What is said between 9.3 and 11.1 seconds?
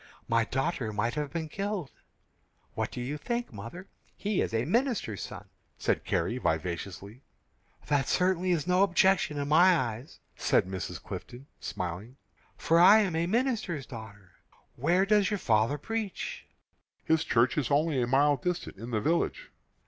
in my eyes," said Mrs.